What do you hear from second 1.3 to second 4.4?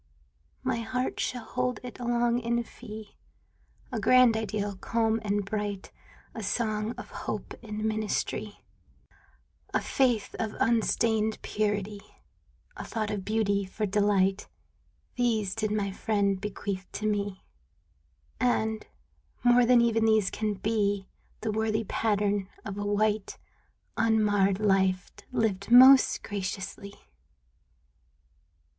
hold it long in fee— A grand